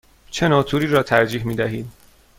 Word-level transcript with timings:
چه 0.31 0.47
نوع 0.47 0.63
توری 0.63 0.87
را 0.87 1.03
ترجیح 1.03 1.45
می 1.47 1.55
دهید؟ 1.55 1.85